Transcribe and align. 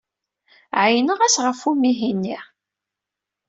Ɛeyyneɣ-as 0.81 1.35
ɣef 1.45 1.59
umihi-nni. 1.71 2.37